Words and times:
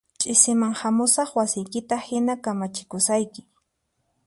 Ch'isiman 0.21 0.71
hamusaq 0.79 1.29
wasiykita 1.39 1.95
hina 2.07 2.33
kamachikusayki 2.43 3.41